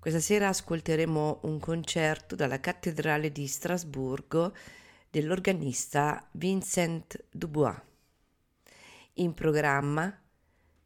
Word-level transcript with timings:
Questa 0.00 0.20
sera 0.20 0.46
ascolteremo 0.46 1.40
un 1.42 1.58
concerto 1.58 2.36
dalla 2.36 2.60
Cattedrale 2.60 3.32
di 3.32 3.48
Strasburgo 3.48 4.54
dell'organista 5.10 6.24
Vincent 6.32 7.24
Dubois. 7.32 7.76
In 9.14 9.34
programma 9.34 10.16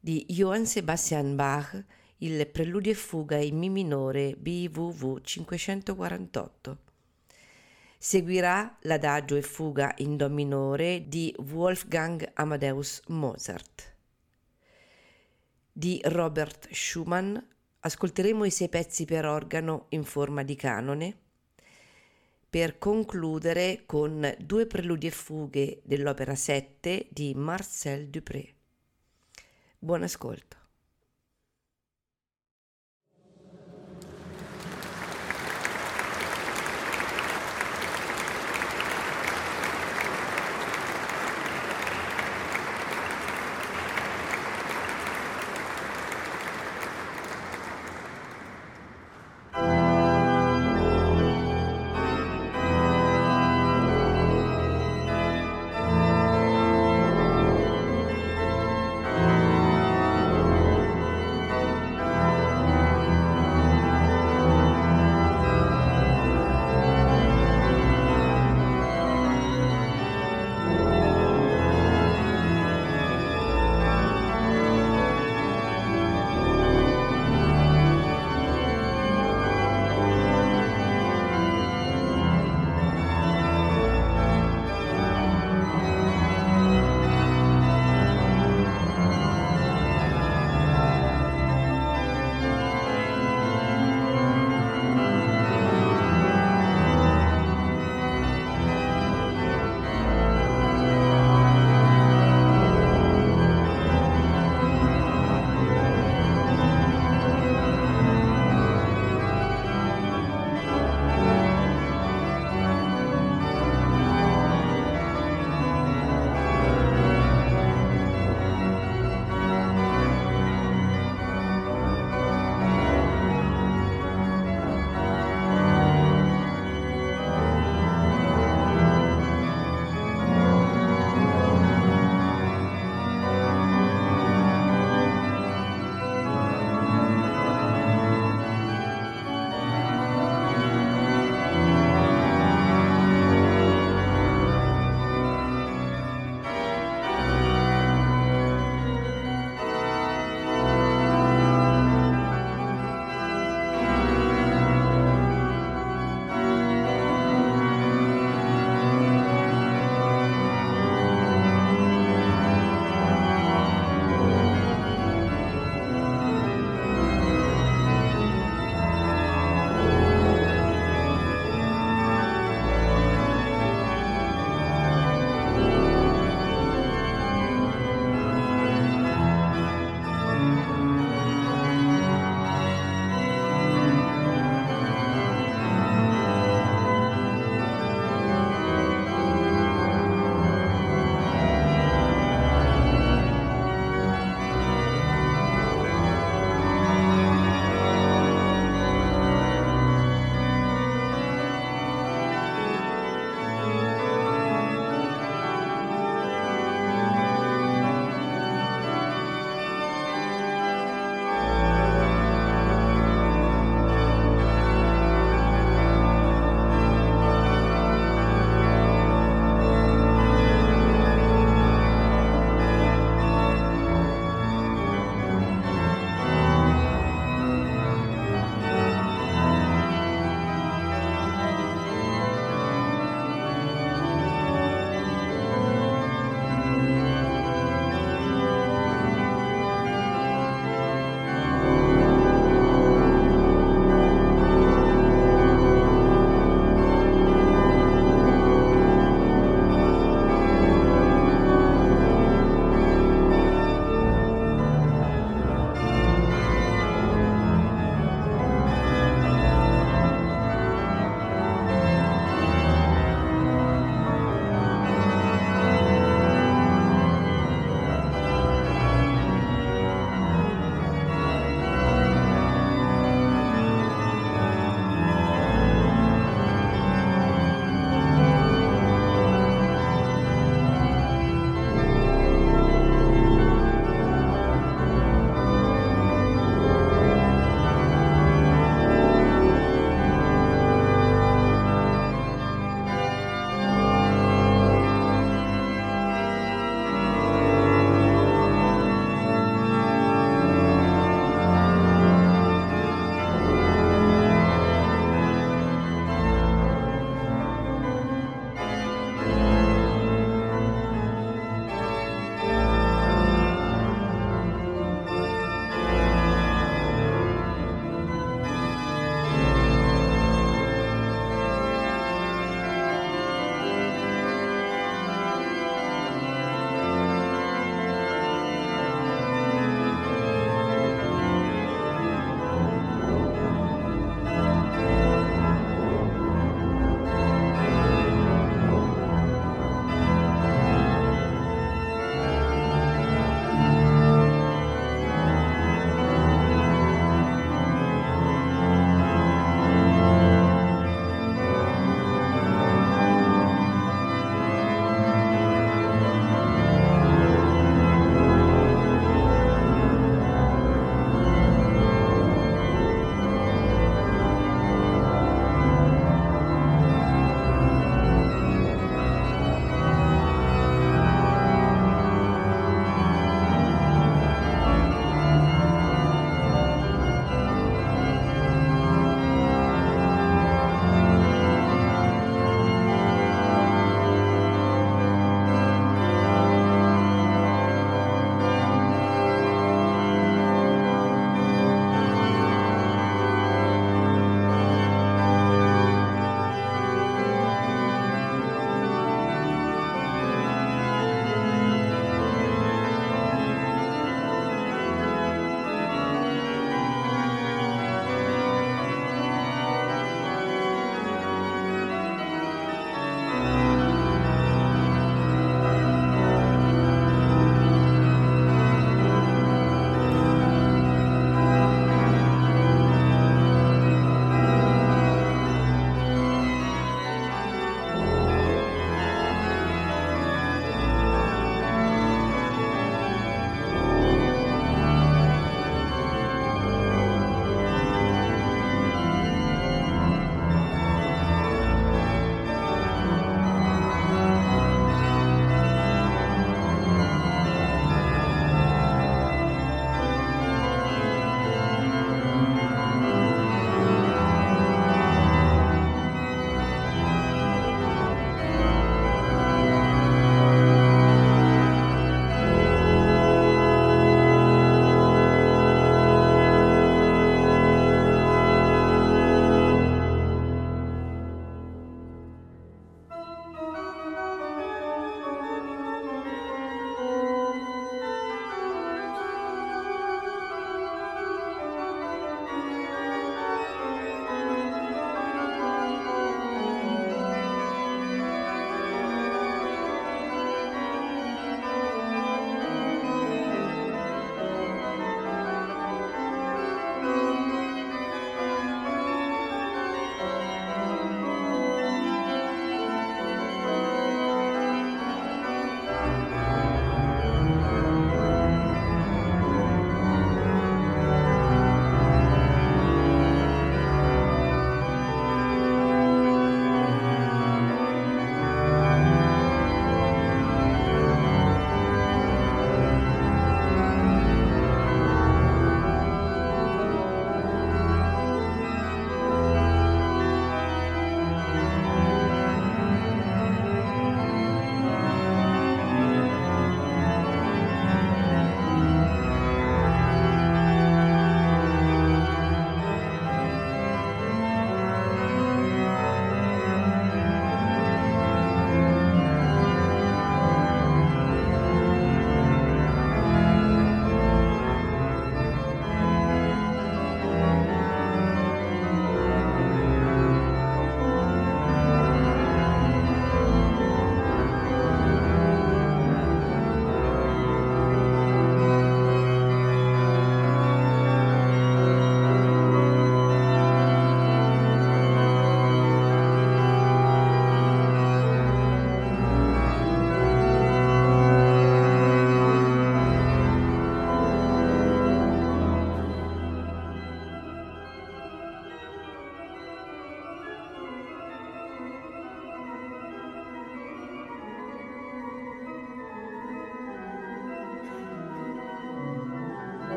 di 0.00 0.24
Johann 0.26 0.62
Sebastian 0.62 1.36
Bach 1.36 1.84
il 2.18 2.46
Preludio 2.46 2.92
e 2.92 2.94
Fuga 2.94 3.36
in 3.36 3.58
Mi 3.58 3.68
minore 3.68 4.36
BWV 4.36 5.20
548. 5.20 6.78
Seguirà 7.98 8.78
l'adagio 8.82 9.36
e 9.36 9.42
fuga 9.42 9.92
in 9.98 10.16
Do 10.16 10.30
minore 10.30 11.08
di 11.08 11.34
Wolfgang 11.50 12.30
Amadeus 12.34 13.02
Mozart. 13.08 13.94
Di 15.70 16.00
Robert 16.04 16.68
Schumann 16.72 17.36
ascolteremo 17.86 18.46
i 18.46 18.50
sei 18.50 18.70
pezzi 18.70 19.04
per 19.04 19.26
organo 19.26 19.86
in 19.90 20.04
forma 20.04 20.42
di 20.42 20.56
canone 20.56 21.16
per 22.48 22.78
concludere 22.78 23.82
con 23.84 24.34
due 24.38 24.66
preludi 24.66 25.08
e 25.08 25.10
fughe 25.10 25.80
dell'opera 25.82 26.34
7 26.34 27.08
di 27.10 27.34
Marcel 27.34 28.08
Dupré. 28.08 28.54
Buon 29.78 30.02
ascolto. 30.02 30.63